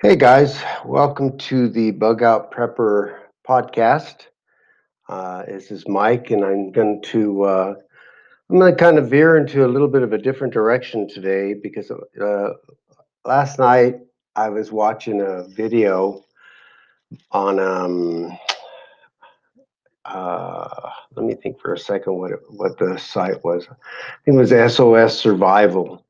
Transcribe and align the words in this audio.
Hey 0.00 0.14
guys, 0.14 0.62
welcome 0.84 1.36
to 1.38 1.68
the 1.68 1.90
Bug 1.90 2.22
Out 2.22 2.52
Prepper 2.52 3.18
podcast. 3.44 4.28
Uh, 5.08 5.44
this 5.44 5.72
is 5.72 5.88
Mike, 5.88 6.30
and 6.30 6.44
I'm 6.44 6.70
going 6.70 7.02
to 7.06 7.42
uh, 7.42 7.74
I'm 8.48 8.58
going 8.60 8.72
to 8.72 8.78
kind 8.78 8.96
of 8.96 9.10
veer 9.10 9.36
into 9.36 9.66
a 9.66 9.66
little 9.66 9.88
bit 9.88 10.02
of 10.02 10.12
a 10.12 10.18
different 10.18 10.54
direction 10.54 11.08
today 11.08 11.52
because 11.52 11.90
uh, 11.90 12.50
last 13.24 13.58
night 13.58 13.96
I 14.36 14.50
was 14.50 14.70
watching 14.70 15.20
a 15.20 15.48
video 15.48 16.24
on 17.32 17.58
um, 17.58 18.38
uh, 20.04 20.90
let 21.16 21.26
me 21.26 21.34
think 21.34 21.60
for 21.60 21.74
a 21.74 21.78
second 21.78 22.12
what 22.18 22.30
it, 22.30 22.40
what 22.50 22.78
the 22.78 22.96
site 22.98 23.42
was. 23.42 23.66
I 23.68 23.74
think 24.24 24.36
it 24.36 24.54
was 24.54 24.74
SOS 24.76 25.18
Survival 25.18 26.04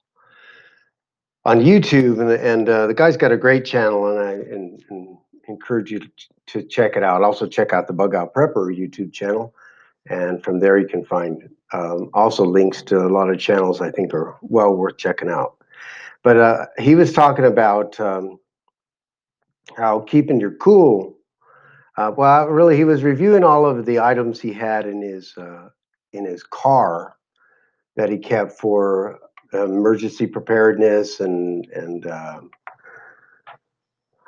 on 1.49 1.61
YouTube, 1.61 2.21
and 2.21 2.31
and 2.31 2.69
uh, 2.69 2.87
the 2.87 2.93
guy's 2.93 3.17
got 3.17 3.33
a 3.33 3.37
great 3.37 3.65
channel, 3.65 4.07
and 4.07 4.19
I 4.21 4.33
and, 4.33 4.85
and 4.91 5.17
encourage 5.49 5.91
you 5.91 6.01
to, 6.01 6.11
to 6.49 6.63
check 6.63 6.95
it 6.95 7.03
out. 7.03 7.23
Also, 7.23 7.47
check 7.47 7.73
out 7.73 7.87
the 7.87 7.95
Bug 7.95 8.15
Out 8.15 8.35
Prepper 8.35 8.69
YouTube 8.69 9.15
channel, 9.15 9.55
and 10.11 10.45
from 10.45 10.61
there 10.61 10.77
you 10.77 10.87
can 10.87 11.07
find 11.07 11.49
um, 11.73 12.11
also 12.13 12.45
links 12.45 12.83
to 12.83 12.99
a 12.99 13.09
lot 13.09 13.31
of 13.31 13.39
channels 13.39 13.81
I 13.81 13.91
think 13.91 14.13
are 14.13 14.37
well 14.43 14.75
worth 14.75 14.99
checking 14.99 15.31
out. 15.31 15.57
But 16.23 16.37
uh, 16.37 16.67
he 16.79 16.95
was 16.95 17.15
talking 17.15 17.47
about 17.47 17.99
um, 17.99 18.39
how 19.75 20.01
keeping 20.01 20.41
your 20.41 20.55
cool. 20.57 21.17
Uh, 21.97 22.13
well, 22.15 22.47
really, 22.47 22.77
he 22.77 22.85
was 22.85 23.03
reviewing 23.03 23.43
all 23.43 23.65
of 23.65 23.87
the 23.87 24.01
items 24.01 24.39
he 24.39 24.53
had 24.53 24.87
in 24.87 25.01
his 25.01 25.33
uh, 25.39 25.71
in 26.13 26.27
his 26.27 26.43
car 26.43 27.17
that 27.97 28.11
he 28.11 28.19
kept 28.19 28.53
for 28.53 29.19
emergency 29.53 30.27
preparedness 30.27 31.21
and 31.21 31.67
and 31.69 32.07
uh, 32.07 32.41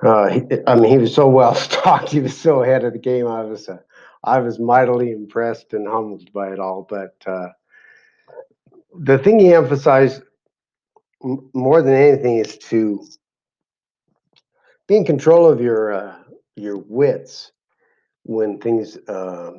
uh, 0.03 0.29
he, 0.29 0.43
I 0.67 0.75
mean 0.77 0.91
he 0.91 0.99
was 0.99 1.15
so 1.15 1.29
well 1.29 1.55
stocked. 1.57 2.11
He 2.11 2.21
was 2.21 2.37
so 2.39 2.63
ahead 2.63 2.85
of 2.85 2.93
the 2.93 2.99
game. 2.99 3.27
I 3.27 3.43
was 3.43 3.69
uh, 3.69 3.79
I 4.25 4.41
was 4.41 4.59
mightily 4.59 5.13
impressed 5.13 5.73
and 5.75 5.87
humbled 5.89 6.33
by 6.33 6.53
it 6.53 6.59
all. 6.59 6.87
But 6.89 7.17
uh, 7.27 7.49
the 9.01 9.19
thing 9.19 9.39
he 9.39 9.55
emphasized 9.55 10.23
more 11.55 11.83
than 11.83 11.95
anything 11.95 12.39
is 12.39 12.59
to 12.59 13.05
be 14.89 14.97
in 14.97 15.05
control 15.05 15.47
of 15.51 15.61
your 15.61 15.93
uh, 15.93 16.17
your 16.57 16.79
wits 16.79 17.53
when 18.25 18.59
things 18.59 18.97
uh, 19.09 19.53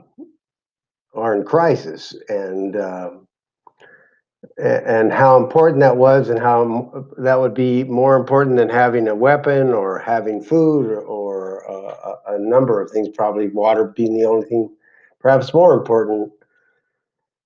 are 1.15 1.35
in 1.35 1.43
crisis 1.43 2.15
and 2.29 2.75
um, 2.77 3.27
and 4.61 5.11
how 5.11 5.37
important 5.37 5.79
that 5.79 5.97
was 5.97 6.29
and 6.29 6.39
how 6.39 7.07
that 7.17 7.39
would 7.39 7.53
be 7.53 7.83
more 7.85 8.15
important 8.15 8.57
than 8.57 8.69
having 8.69 9.07
a 9.07 9.15
weapon 9.15 9.69
or 9.73 9.97
having 9.99 10.41
food 10.43 10.85
or, 10.85 11.01
or 11.01 11.69
uh, 11.69 12.35
a 12.35 12.39
number 12.39 12.79
of 12.79 12.91
things. 12.91 13.09
Probably 13.09 13.47
water 13.47 13.85
being 13.95 14.17
the 14.17 14.25
only 14.25 14.47
thing 14.47 14.69
perhaps 15.19 15.53
more 15.53 15.73
important 15.73 16.31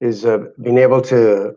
is 0.01 0.25
uh, 0.25 0.39
being 0.61 0.77
able 0.77 1.01
to 1.03 1.55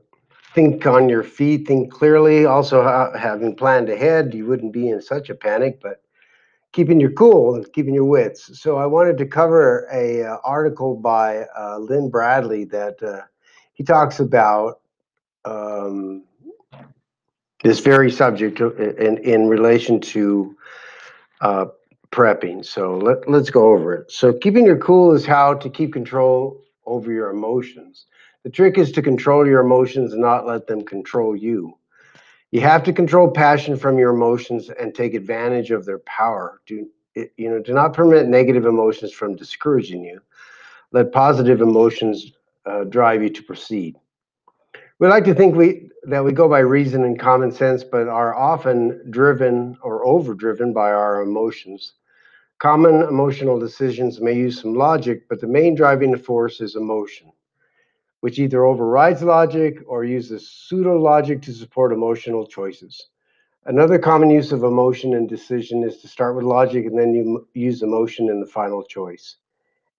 think 0.54 0.86
on 0.86 1.08
your 1.08 1.24
feet 1.24 1.66
think 1.66 1.92
clearly. 1.92 2.46
Also 2.46 3.10
having 3.18 3.56
planned 3.56 3.88
ahead 3.88 4.34
you 4.34 4.46
wouldn't 4.46 4.72
be 4.72 4.88
in 4.88 5.02
such 5.02 5.28
a 5.28 5.34
panic 5.34 5.80
but 5.82 6.02
keeping 6.72 7.00
your 7.00 7.12
cool 7.12 7.56
and 7.56 7.72
keeping 7.72 7.94
your 7.94 8.04
wits. 8.04 8.60
So 8.60 8.76
i 8.76 8.86
wanted 8.86 9.18
to 9.18 9.26
cover 9.26 9.88
a 9.92 10.22
uh, 10.22 10.36
article 10.44 10.94
by 10.94 11.46
uh, 11.58 11.78
lynn 11.78 12.10
bradley 12.10 12.64
that 12.66 13.02
uh, 13.02 13.22
he 13.72 13.82
talks 13.82 14.20
about 14.20 14.80
um, 15.48 16.24
this 17.62 17.80
very 17.80 18.10
subject 18.10 18.60
in, 18.60 19.18
in 19.18 19.48
relation 19.48 20.00
to 20.00 20.56
uh, 21.41 21.66
prepping. 22.10 22.64
So 22.64 22.96
let, 22.98 23.28
let's 23.28 23.50
go 23.50 23.72
over 23.72 23.94
it. 23.94 24.10
So 24.10 24.32
keeping 24.32 24.66
your 24.66 24.78
cool 24.78 25.12
is 25.12 25.26
how 25.26 25.54
to 25.54 25.69
keep 25.69 25.92
control 25.92 26.62
over 26.86 27.12
your 27.12 27.31
emotions. 27.31 28.06
The 28.44 28.50
trick 28.50 28.78
is 28.78 28.92
to 28.92 29.03
control 29.03 29.47
your 29.47 29.60
emotions 29.60 30.12
and 30.12 30.22
not 30.22 30.47
let 30.47 30.66
them 30.66 30.84
control 30.84 31.36
you. 31.36 31.75
You 32.50 32.60
have 32.62 32.82
to 32.84 32.92
control 32.92 33.30
passion 33.30 33.76
from 33.76 33.98
your 33.98 34.15
emotions 34.15 34.70
and 34.70 34.94
take 34.94 35.15
advantage 35.15 35.70
of 35.70 35.84
their 35.84 35.98
power. 36.00 36.62
Do 36.66 36.86
you 37.15 37.50
know? 37.50 37.59
Do 37.60 37.75
not 37.75 37.92
permit 37.92 38.26
negative 38.26 38.65
emotions 38.65 39.12
from 39.12 39.36
discouraging 39.36 40.03
you. 40.04 40.20
Let 40.92 41.12
positive 41.12 41.60
emotions 41.60 42.32
uh, 42.65 42.84
drive 42.84 43.22
you 43.22 43.28
to 43.28 43.42
proceed. 43.42 43.97
We 45.00 45.09
like 45.09 45.25
to 45.25 45.34
think 45.34 45.54
we 45.56 45.91
that 46.04 46.25
we 46.25 46.32
go 46.32 46.48
by 46.48 46.60
reason 46.60 47.04
and 47.04 47.19
common 47.19 47.50
sense, 47.53 47.84
but 47.84 48.09
are 48.09 48.34
often 48.34 49.10
driven 49.10 49.76
or 49.82 50.04
overdriven 50.06 50.72
by 50.72 50.92
our 50.92 51.20
emotions. 51.22 51.94
Common 52.59 53.03
emotional 53.03 53.59
decisions 53.59 54.20
may 54.20 54.32
use 54.34 54.60
some 54.60 54.75
logic, 54.75 55.28
but 55.28 55.41
the 55.41 55.47
main 55.47 55.75
driving 55.75 56.16
force 56.16 56.60
is 56.60 56.76
emotion, 56.76 57.31
which 58.20 58.38
either 58.38 58.64
overrides 58.64 59.22
logic 59.22 59.78
or 59.86 60.04
uses 60.04 60.50
pseudo 60.50 60.98
logic 60.98 61.42
to 61.42 61.53
support 61.53 61.92
emotional 61.92 62.47
choices. 62.47 63.09
Another 63.66 63.98
common 63.98 64.30
use 64.30 64.53
of 64.53 64.65
emotion 64.65 65.15
in 65.15 65.26
decision 65.26 65.84
is 65.84 65.98
to 65.98 66.09
start 66.09 66.36
with 66.36 66.44
logic 66.44 66.86
and 66.86 66.98
then 66.98 67.15
you 67.15 67.47
use 67.54 67.82
emotion 67.82 68.28
in 68.28 68.41
the 68.41 68.47
final 68.47 68.82
choice. 68.82 69.36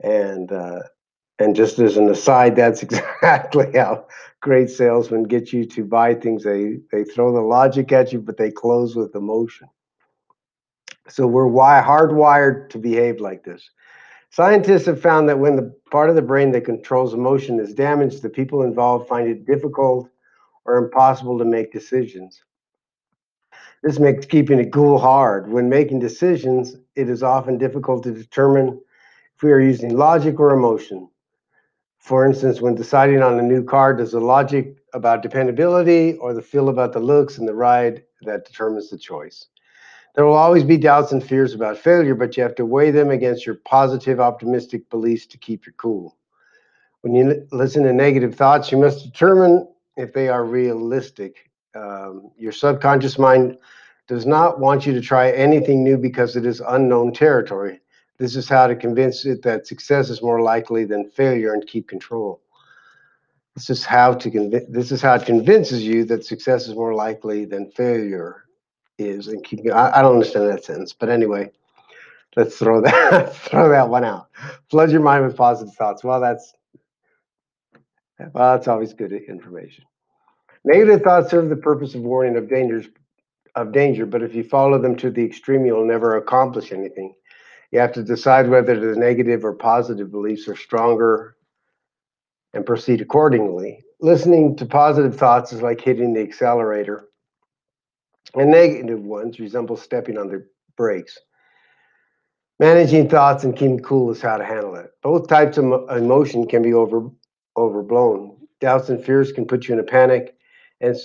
And 0.01 0.51
uh, 0.51 0.81
and 1.39 1.55
just 1.55 1.79
as 1.79 1.97
an 1.97 2.09
aside, 2.09 2.55
that's 2.55 2.83
exactly 2.83 3.71
how 3.75 4.05
great 4.41 4.69
salesmen 4.69 5.23
get 5.23 5.51
you 5.53 5.65
to 5.65 5.83
buy 5.85 6.13
things. 6.15 6.43
They 6.43 6.77
they 6.91 7.03
throw 7.03 7.33
the 7.33 7.41
logic 7.41 7.91
at 7.91 8.13
you, 8.13 8.19
but 8.21 8.37
they 8.37 8.51
close 8.51 8.95
with 8.95 9.15
emotion. 9.15 9.69
So 11.09 11.27
we're 11.27 11.49
hardwired 11.49 12.69
to 12.69 12.77
behave 12.77 13.19
like 13.19 13.43
this. 13.43 13.69
Scientists 14.31 14.85
have 14.85 15.01
found 15.01 15.27
that 15.29 15.39
when 15.39 15.55
the 15.55 15.73
part 15.91 16.09
of 16.09 16.15
the 16.15 16.21
brain 16.21 16.51
that 16.51 16.65
controls 16.65 17.13
emotion 17.13 17.59
is 17.59 17.73
damaged, 17.73 18.21
the 18.21 18.29
people 18.29 18.63
involved 18.63 19.07
find 19.07 19.27
it 19.27 19.45
difficult 19.45 20.09
or 20.65 20.77
impossible 20.77 21.37
to 21.39 21.45
make 21.45 21.71
decisions. 21.71 22.43
This 23.83 23.99
makes 23.99 24.25
keeping 24.25 24.59
it 24.59 24.73
cool 24.73 24.99
hard. 24.99 25.51
When 25.51 25.69
making 25.69 25.99
decisions, 25.99 26.75
it 26.95 27.09
is 27.09 27.23
often 27.23 27.57
difficult 27.57 28.03
to 28.03 28.11
determine 28.11 28.79
if 29.35 29.43
we 29.43 29.51
are 29.51 29.59
using 29.61 29.97
logic 29.97 30.39
or 30.39 30.51
emotion. 30.51 31.09
For 31.99 32.25
instance, 32.25 32.61
when 32.61 32.75
deciding 32.75 33.21
on 33.21 33.39
a 33.39 33.43
new 33.43 33.63
car, 33.63 33.93
does 33.93 34.13
the 34.13 34.19
logic 34.19 34.77
about 34.93 35.21
dependability 35.21 36.15
or 36.15 36.33
the 36.33 36.41
feel 36.41 36.69
about 36.69 36.93
the 36.93 36.99
looks 36.99 37.37
and 37.37 37.47
the 37.47 37.53
ride 37.53 38.03
that 38.21 38.45
determines 38.45 38.89
the 38.89 38.97
choice? 38.97 39.47
There 40.15 40.25
will 40.25 40.33
always 40.33 40.63
be 40.63 40.77
doubts 40.77 41.11
and 41.11 41.23
fears 41.23 41.53
about 41.53 41.77
failure, 41.77 42.15
but 42.15 42.35
you 42.35 42.43
have 42.43 42.55
to 42.55 42.65
weigh 42.65 42.91
them 42.91 43.11
against 43.11 43.45
your 43.45 43.55
positive, 43.65 44.19
optimistic 44.19 44.89
beliefs 44.89 45.27
to 45.27 45.37
keep 45.37 45.67
you 45.67 45.73
cool. 45.73 46.17
When 47.01 47.13
you 47.13 47.47
listen 47.51 47.83
to 47.83 47.93
negative 47.93 48.33
thoughts, 48.33 48.71
you 48.71 48.77
must 48.77 49.05
determine 49.05 49.67
if 49.95 50.11
they 50.13 50.29
are 50.29 50.45
realistic. 50.45 51.49
Um, 51.75 52.31
your 52.37 52.51
subconscious 52.51 53.19
mind 53.19 53.57
does 54.07 54.25
not 54.25 54.59
want 54.59 54.85
you 54.85 54.93
to 54.93 55.01
try 55.01 55.31
anything 55.31 55.83
new 55.83 55.97
because 55.97 56.35
it 56.35 56.45
is 56.45 56.61
unknown 56.67 57.13
territory. 57.13 57.81
This 58.19 58.35
is 58.35 58.49
how 58.49 58.67
to 58.67 58.75
convince 58.75 59.25
it 59.25 59.41
that 59.43 59.65
success 59.65 60.09
is 60.09 60.21
more 60.21 60.41
likely 60.41 60.83
than 60.83 61.09
failure 61.09 61.53
and 61.53 61.65
keep 61.65 61.87
control. 61.87 62.41
This 63.55 63.69
is 63.69 63.85
how 63.85 64.13
to 64.13 64.29
convince. 64.29 64.65
This 64.69 64.91
is 64.91 65.01
how 65.01 65.15
it 65.15 65.25
convinces 65.25 65.83
you 65.83 66.03
that 66.05 66.25
success 66.25 66.67
is 66.67 66.75
more 66.75 66.93
likely 66.93 67.45
than 67.45 67.71
failure 67.71 68.45
is, 68.97 69.27
and 69.27 69.43
keep. 69.43 69.61
I, 69.73 69.91
I 69.95 70.01
don't 70.01 70.13
understand 70.13 70.49
that 70.49 70.65
sentence, 70.65 70.93
but 70.93 71.09
anyway, 71.09 71.49
let's 72.35 72.57
throw 72.57 72.81
that 72.83 73.35
throw 73.35 73.69
that 73.69 73.89
one 73.89 74.03
out. 74.03 74.27
Flood 74.69 74.91
your 74.91 75.01
mind 75.01 75.25
with 75.25 75.37
positive 75.37 75.73
thoughts. 75.75 76.03
Well, 76.03 76.19
that's 76.19 76.53
well, 78.33 78.55
that's 78.55 78.67
always 78.67 78.93
good 78.93 79.13
information. 79.13 79.85
Negative 80.65 81.01
thoughts 81.01 81.31
serve 81.31 81.49
the 81.49 81.55
purpose 81.55 81.95
of 81.95 82.01
warning 82.01 82.35
of 82.35 82.49
dangers 82.49 82.87
of 83.55 83.71
danger, 83.71 84.05
but 84.05 84.21
if 84.21 84.35
you 84.35 84.43
follow 84.43 84.79
them 84.79 84.95
to 84.97 85.09
the 85.09 85.23
extreme, 85.23 85.65
you'll 85.65 85.87
never 85.87 86.17
accomplish 86.17 86.71
anything. 86.71 87.13
You 87.71 87.79
have 87.79 87.93
to 87.93 88.03
decide 88.03 88.49
whether 88.49 88.79
the 88.79 88.99
negative 88.99 89.45
or 89.45 89.53
positive 89.53 90.11
beliefs 90.11 90.47
are 90.47 90.55
stronger 90.55 91.35
and 92.53 92.65
proceed 92.65 93.01
accordingly. 93.01 93.83
Listening 94.01 94.55
to 94.55 94.65
positive 94.65 95.17
thoughts 95.17 95.53
is 95.53 95.61
like 95.61 95.81
hitting 95.81 96.13
the 96.13 96.21
accelerator, 96.21 97.09
and 98.33 98.49
negative 98.49 99.01
ones 99.03 99.39
resemble 99.39 99.77
stepping 99.77 100.17
on 100.17 100.29
the 100.29 100.45
brakes. 100.77 101.19
Managing 102.59 103.09
thoughts 103.09 103.43
and 103.43 103.55
keeping 103.55 103.79
cool 103.79 104.11
is 104.11 104.21
how 104.21 104.37
to 104.37 104.45
handle 104.45 104.75
it. 104.75 104.91
Both 105.01 105.27
types 105.27 105.57
of 105.57 105.65
emotion 105.89 106.47
can 106.47 106.61
be 106.61 106.73
over 106.73 107.09
overblown. 107.55 108.37
Doubts 108.61 108.89
and 108.89 109.03
fears 109.03 109.31
can 109.31 109.45
put 109.45 109.67
you 109.67 109.73
in 109.73 109.79
a 109.79 109.83
panic, 109.83 110.35
and 110.81 110.95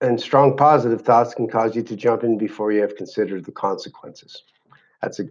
and 0.00 0.20
strong 0.20 0.56
positive 0.56 1.02
thoughts 1.02 1.34
can 1.34 1.48
cause 1.48 1.74
you 1.76 1.82
to 1.82 1.96
jump 1.96 2.24
in 2.24 2.38
before 2.38 2.72
you 2.72 2.80
have 2.80 2.96
considered 2.96 3.44
the 3.44 3.52
consequences. 3.52 4.44
That's 5.02 5.20
a 5.20 5.24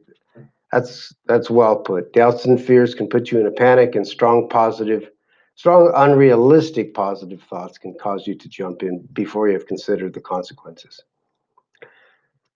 that's 0.71 1.13
that's 1.25 1.49
well 1.49 1.77
put. 1.77 2.13
Doubts 2.13 2.45
and 2.45 2.61
fears 2.61 2.93
can 2.93 3.07
put 3.07 3.31
you 3.31 3.39
in 3.39 3.47
a 3.47 3.51
panic, 3.51 3.95
and 3.95 4.07
strong 4.07 4.47
positive, 4.49 5.09
strong 5.55 5.91
unrealistic 5.95 6.93
positive 6.93 7.41
thoughts 7.49 7.77
can 7.77 7.95
cause 7.99 8.27
you 8.27 8.35
to 8.35 8.49
jump 8.49 8.83
in 8.83 8.99
before 9.13 9.47
you 9.47 9.53
have 9.53 9.67
considered 9.67 10.13
the 10.13 10.21
consequences. 10.21 11.01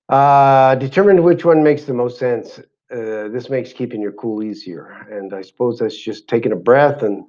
Uh, 0.10 0.76
determine 0.76 1.24
which 1.24 1.46
one 1.46 1.64
makes 1.64 1.86
the 1.86 1.94
most 1.94 2.20
sense. 2.20 2.60
Uh, 2.92 3.28
this 3.30 3.50
makes 3.50 3.74
keeping 3.74 4.02
your 4.02 4.12
cool 4.12 4.44
easier. 4.44 5.08
And 5.10 5.34
I 5.34 5.42
suppose 5.42 5.80
that's 5.80 5.98
just 5.98 6.28
taking 6.28 6.52
a 6.52 6.58
breath 6.58 7.02
and 7.02 7.26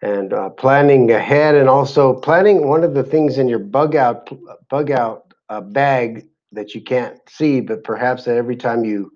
and 0.00 0.32
uh, 0.32 0.50
planning 0.50 1.12
ahead, 1.12 1.54
and 1.54 1.68
also 1.68 2.14
planning 2.14 2.66
one 2.68 2.82
of 2.82 2.94
the 2.94 3.04
things 3.04 3.38
in 3.38 3.48
your 3.48 3.60
bug 3.60 3.94
out 3.94 4.30
bug 4.68 4.90
out 4.90 5.32
uh, 5.48 5.60
bag 5.60 6.26
that 6.50 6.74
you 6.74 6.80
can't 6.80 7.18
see, 7.28 7.60
but 7.60 7.84
perhaps 7.84 8.24
that 8.24 8.36
every 8.36 8.56
time 8.56 8.84
you 8.84 9.12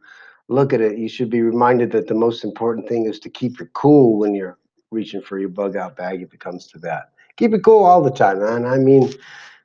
look 0.49 0.73
at 0.73 0.81
it, 0.81 0.99
you 0.99 1.09
should 1.09 1.31
be 1.31 1.43
reminded 1.43 1.91
that 1.93 2.07
the 2.07 2.15
most 2.15 2.45
important 2.45 2.89
thing 2.89 3.07
is 3.07 3.19
to 3.21 3.31
keep 3.31 3.59
your 3.59 3.69
cool 3.75 4.19
when 4.19 4.35
you're 4.35 4.59
reaching 4.91 5.21
for 5.21 5.39
your 5.39 5.49
bug 5.49 5.77
out 5.77 5.97
bag. 5.97 6.23
If 6.23 6.33
it 6.33 6.41
comes 6.41 6.67
to 6.69 6.79
that, 6.81 7.11
keep 7.37 7.53
it 7.53 7.65
cool 7.65 7.85
all 7.85 8.03
the 8.03 8.11
time, 8.11 8.41
man. 8.41 8.65
I 8.65 8.79
mean, 8.79 9.13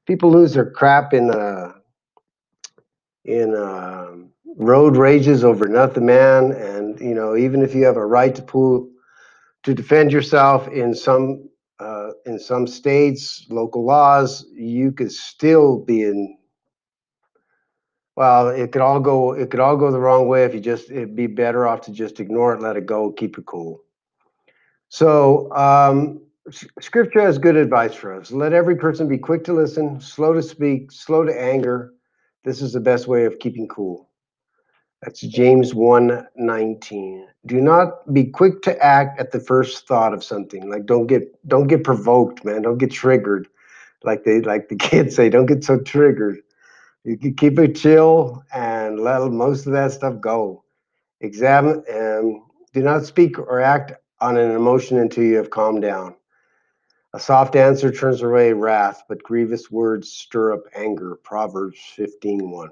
people 0.06 0.31
lose 0.31 0.54
their 0.54 0.69
crap 0.69 1.13
in 1.13 1.30
uh, 1.31 1.74
in 3.25 3.56
uh, 3.56 4.12
road 4.57 4.98
rages 4.98 5.44
over 5.44 5.68
nothing, 5.68 6.06
man. 6.06 6.51
And 6.51 7.00
you 7.00 7.13
know, 7.13 7.36
even 7.36 7.62
if 7.62 7.75
you 7.75 7.86
have 7.86 7.98
a 7.98 8.06
right 8.06 8.33
to 8.36 8.42
pull 8.42 8.89
to 9.63 9.74
defend 9.74 10.12
yourself 10.12 10.68
in 10.68 10.95
some 10.95 11.48
uh, 11.80 12.12
in 12.25 12.39
some 12.39 12.68
states, 12.68 13.45
local 13.50 13.86
laws, 13.86 14.45
you 14.54 14.92
could 14.92 15.12
still 15.12 15.80
be 15.80 16.04
in. 16.04 16.38
Well, 18.21 18.50
it 18.50 18.71
could 18.71 18.83
all 18.83 19.00
go. 19.00 19.31
It 19.31 19.50
could 19.50 19.59
all 19.59 19.75
go 19.75 19.89
the 19.89 20.00
wrong 20.00 20.27
way 20.27 20.44
if 20.44 20.53
you 20.53 20.59
just. 20.59 20.91
It'd 20.91 21.15
be 21.15 21.25
better 21.25 21.68
off 21.68 21.81
to 21.81 21.91
just 21.91 22.19
ignore 22.19 22.53
it, 22.53 22.62
let 22.62 22.77
it 22.77 22.85
go, 22.85 23.12
keep 23.12 23.35
it 23.39 23.47
cool. 23.47 23.81
So, 24.89 25.51
um, 25.56 26.21
Scripture 26.79 27.21
has 27.21 27.39
good 27.39 27.56
advice 27.56 27.95
for 27.95 28.13
us. 28.13 28.31
Let 28.31 28.53
every 28.53 28.75
person 28.75 29.07
be 29.07 29.18
quick 29.18 29.44
to 29.45 29.53
listen, 29.53 30.00
slow 30.00 30.33
to 30.33 30.44
speak, 30.44 30.91
slow 30.91 31.23
to 31.23 31.33
anger. 31.33 31.95
This 32.44 32.62
is 32.62 32.73
the 32.73 32.79
best 32.79 33.07
way 33.07 33.25
of 33.25 33.39
keeping 33.39 33.68
cool. 33.68 34.07
That's 35.01 35.21
James 35.21 35.73
1:19. 35.73 37.25
Do 37.47 37.59
not 37.59 38.13
be 38.13 38.25
quick 38.25 38.62
to 38.62 38.85
act 38.85 39.19
at 39.19 39.31
the 39.31 39.39
first 39.39 39.88
thought 39.88 40.13
of 40.13 40.23
something. 40.23 40.69
Like 40.69 40.85
don't 40.85 41.07
get 41.07 41.23
don't 41.47 41.65
get 41.65 41.83
provoked, 41.83 42.45
man. 42.45 42.62
Don't 42.62 42.77
get 42.77 42.91
triggered. 42.91 43.47
Like 44.03 44.25
they 44.25 44.41
like 44.41 44.69
the 44.69 44.75
kids 44.89 45.15
say, 45.15 45.27
don't 45.31 45.47
get 45.47 45.63
so 45.63 45.79
triggered. 45.79 46.38
You 47.03 47.18
can 47.18 47.33
keep 47.33 47.57
it 47.57 47.75
chill 47.75 48.44
and 48.53 49.00
let 49.00 49.31
most 49.31 49.65
of 49.65 49.74
that 49.74 49.92
stuff 49.92 50.19
go. 50.21 50.63
Examine 51.21 51.83
and 51.89 52.42
do 52.74 52.81
not 52.81 53.06
speak 53.06 53.39
or 53.39 53.59
act 53.59 53.94
on 54.19 54.38
an 54.38 54.51
emotion 54.51 55.00
until 55.00 55.24
you 55.24 55.36
have 55.38 55.50
calmed 55.50 55.81
down. 55.81 56.15
A 57.13 57.19
soft 57.19 57.56
answer 57.56 57.92
turns 57.92 58.21
away 58.21 58.53
wrath, 58.53 59.03
but 59.09 59.24
grievous 59.24 59.69
words 59.69 60.12
stir 60.12 60.53
up 60.53 60.62
anger. 60.75 61.18
Proverbs 61.24 61.80
15:1. 61.98 62.69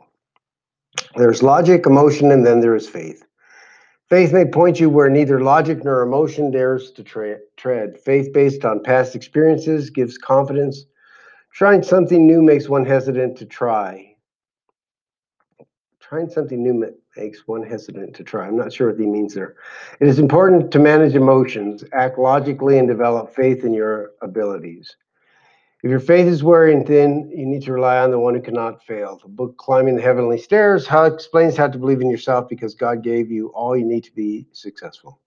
There's 1.15 1.43
logic, 1.43 1.85
emotion, 1.85 2.31
and 2.31 2.45
then 2.45 2.61
there 2.61 2.75
is 2.75 2.87
faith. 2.87 3.25
Faith 4.09 4.31
may 4.31 4.45
point 4.45 4.79
you 4.79 4.89
where 4.89 5.09
neither 5.09 5.41
logic 5.41 5.83
nor 5.83 6.01
emotion 6.03 6.51
dares 6.51 6.91
to 6.91 7.03
tra- 7.03 7.39
tread. 7.57 7.99
Faith 7.99 8.31
based 8.33 8.63
on 8.63 8.81
past 8.83 9.15
experiences 9.15 9.89
gives 9.89 10.17
confidence. 10.17 10.85
Trying 11.53 11.83
something 11.83 12.25
new 12.25 12.41
makes 12.41 12.69
one 12.69 12.85
hesitant 12.85 13.37
to 13.37 13.45
try. 13.45 14.08
Trying 16.09 16.31
something 16.31 16.63
new 16.63 16.91
makes 17.15 17.47
one 17.47 17.61
hesitant 17.61 18.15
to 18.15 18.23
try. 18.23 18.47
I'm 18.47 18.57
not 18.57 18.73
sure 18.73 18.89
what 18.89 18.99
he 18.99 19.05
means 19.05 19.35
there. 19.35 19.57
It 19.99 20.07
is 20.07 20.17
important 20.17 20.71
to 20.71 20.79
manage 20.79 21.13
emotions, 21.13 21.83
act 21.93 22.17
logically, 22.17 22.79
and 22.79 22.87
develop 22.87 23.35
faith 23.35 23.63
in 23.63 23.75
your 23.75 24.13
abilities. 24.23 24.95
If 25.83 25.91
your 25.91 25.99
faith 25.99 26.25
is 26.25 26.43
wearing 26.43 26.83
thin, 26.83 27.31
you 27.31 27.45
need 27.45 27.61
to 27.61 27.73
rely 27.73 27.99
on 27.99 28.09
the 28.09 28.17
one 28.17 28.33
who 28.33 28.41
cannot 28.41 28.83
fail. 28.83 29.19
The 29.21 29.29
book 29.29 29.55
Climbing 29.57 29.97
the 29.97 30.01
Heavenly 30.01 30.39
Stairs 30.39 30.87
how 30.87 31.03
explains 31.03 31.55
how 31.55 31.67
to 31.67 31.77
believe 31.77 32.01
in 32.01 32.09
yourself 32.09 32.49
because 32.49 32.73
God 32.73 33.03
gave 33.03 33.29
you 33.29 33.49
all 33.49 33.77
you 33.77 33.85
need 33.85 34.03
to 34.05 34.11
be 34.13 34.47
successful. 34.51 35.19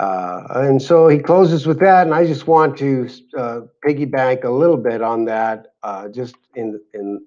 Uh, 0.00 0.42
and 0.54 0.82
so 0.82 1.06
he 1.06 1.20
closes 1.20 1.68
with 1.68 1.78
that, 1.78 2.04
and 2.04 2.14
I 2.16 2.26
just 2.26 2.48
want 2.48 2.76
to 2.78 3.08
uh, 3.38 3.60
piggyback 3.86 4.42
a 4.42 4.50
little 4.50 4.76
bit 4.76 5.02
on 5.02 5.24
that. 5.26 5.68
Uh, 5.84 6.08
just 6.08 6.34
in 6.56 6.80
in 6.94 7.24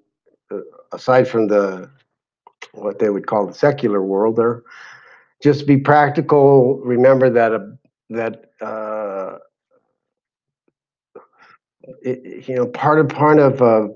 uh, 0.50 0.58
aside 0.92 1.26
from 1.26 1.48
the 1.48 1.90
what 2.72 2.98
they 2.98 3.10
would 3.10 3.26
call 3.26 3.46
the 3.46 3.54
secular 3.54 4.02
world, 4.02 4.38
or 4.38 4.62
just 5.42 5.66
be 5.66 5.76
practical. 5.76 6.78
Remember 6.84 7.30
that 7.30 7.52
a 7.52 7.76
that 8.10 8.46
uh, 8.60 9.38
it, 12.02 12.48
you 12.48 12.54
know, 12.56 12.66
part 12.66 12.98
of 12.98 13.08
part 13.08 13.38
of 13.38 13.62
uh, 13.62 13.88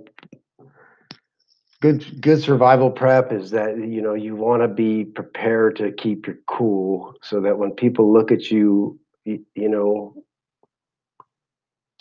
good 1.81 2.21
good 2.21 2.43
survival 2.43 2.91
prep 2.91 3.33
is 3.33 3.51
that 3.51 3.77
you 3.77 4.03
know 4.03 4.15
you 4.15 4.37
want 4.37 4.63
to 4.63 4.69
be 4.69 5.05
prepared 5.05 5.77
to 5.77 5.93
keep 5.93 6.27
your 6.27 6.37
cool, 6.47 7.15
so 7.23 7.41
that 7.41 7.59
when 7.59 7.71
people 7.73 8.13
look 8.13 8.31
at 8.33 8.51
you, 8.51 8.99
you, 9.25 9.45
you 9.55 9.69
know, 9.69 10.15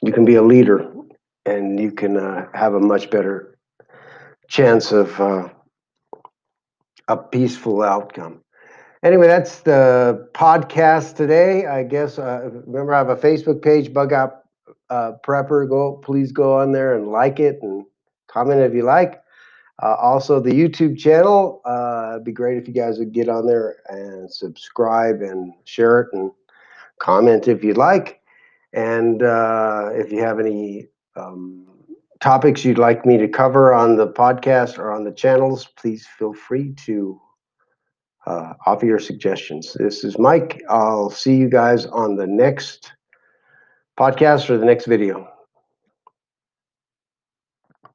you 0.02 0.12
can 0.12 0.26
be 0.26 0.36
a 0.36 0.44
leader, 0.44 0.92
and 1.46 1.80
you 1.80 1.92
can 1.92 2.18
uh, 2.18 2.48
have 2.54 2.74
a 2.74 2.80
much 2.80 3.10
better 3.10 3.58
chance 4.50 4.92
of 4.92 5.20
uh, 5.20 5.50
a 7.10 7.18
peaceful 7.18 7.82
outcome. 7.82 8.42
Anyway, 9.04 9.28
that's 9.28 9.62
the 9.62 10.30
podcast 10.34 11.16
today. 11.16 11.66
I 11.66 11.84
guess 11.84 12.20
uh, 12.20 12.50
remember 12.66 12.94
I 12.94 13.00
have 13.00 13.10
a 13.10 13.16
Facebook 13.16 13.62
page, 13.62 13.92
Bug 13.92 14.14
Out 14.14 14.44
uh, 14.90 15.14
Prepper. 15.26 15.68
Go, 15.68 15.94
please 16.04 16.32
go 16.32 16.58
on 16.58 16.72
there 16.72 16.96
and 16.96 17.08
like 17.08 17.40
it 17.40 17.60
and 17.62 17.86
comment 18.28 18.62
if 18.62 18.74
you 18.74 18.84
like. 18.84 19.22
Uh, 19.82 19.96
also, 19.96 20.40
the 20.40 20.52
YouTube 20.52 20.98
channel. 20.98 21.62
Uh, 21.66 22.12
it'd 22.14 22.26
be 22.26 22.32
great 22.32 22.58
if 22.58 22.68
you 22.68 22.74
guys 22.74 23.00
would 23.00 23.14
get 23.14 23.30
on 23.30 23.48
there 23.48 23.78
and 23.88 24.32
subscribe 24.32 25.22
and 25.22 25.54
share 25.64 26.02
it 26.02 26.08
and 26.14 26.32
comment 27.00 27.48
if 27.48 27.64
you'd 27.64 27.78
like. 27.78 28.22
And 28.74 29.24
uh, 29.24 29.90
if 29.94 30.12
you 30.12 30.20
have 30.20 30.40
any 30.40 30.88
um, 31.16 31.66
topics 32.22 32.66
you'd 32.66 32.78
like 32.78 33.06
me 33.06 33.18
to 33.18 33.28
cover 33.28 33.74
on 33.74 33.96
the 33.96 34.08
podcast 34.08 34.78
or 34.78 34.92
on 34.92 35.04
the 35.04 35.12
channels, 35.12 35.68
please 35.78 36.08
feel 36.18 36.34
free 36.34 36.74
to 36.86 37.20
uh, 38.26 38.54
offer 38.66 38.86
your 38.86 39.00
suggestions. 39.00 39.74
This 39.80 40.04
is 40.04 40.20
Mike. 40.20 40.62
I'll 40.70 41.10
see 41.10 41.36
you 41.36 41.50
guys 41.50 41.86
on 41.86 42.16
the 42.16 42.28
next 42.28 42.92
podcast 43.98 44.50
or 44.50 44.58
the 44.58 44.66
next 44.66 44.86
video. 44.86 45.28